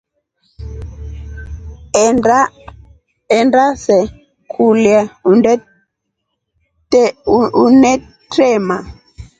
Enda 3.37 3.65
se 3.83 3.97
kulya 4.53 4.99
unetrema. 7.63 8.77